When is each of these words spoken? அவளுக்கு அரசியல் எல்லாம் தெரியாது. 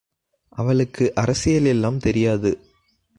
அவளுக்கு 0.49 1.15
அரசியல் 1.15 1.65
எல்லாம் 1.65 1.99
தெரியாது. 1.99 2.51